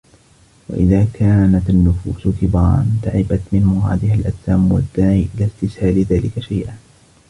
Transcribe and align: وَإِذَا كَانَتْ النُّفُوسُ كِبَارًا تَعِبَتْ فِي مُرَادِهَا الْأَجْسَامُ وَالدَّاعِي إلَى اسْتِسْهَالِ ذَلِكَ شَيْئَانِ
وَإِذَا 0.69 1.07
كَانَتْ 1.13 1.69
النُّفُوسُ 1.69 2.27
كِبَارًا 2.41 2.85
تَعِبَتْ 3.03 3.41
فِي 3.51 3.59
مُرَادِهَا 3.59 4.13
الْأَجْسَامُ 4.15 4.71
وَالدَّاعِي 4.71 5.29
إلَى 5.35 5.45
اسْتِسْهَالِ 5.45 6.03
ذَلِكَ 6.05 6.39
شَيْئَانِ 6.39 6.77